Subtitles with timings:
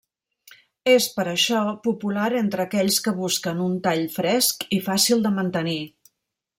[0.93, 5.81] És per això popular entre aquells que busquen un tall fresc i fàcil de mantenir.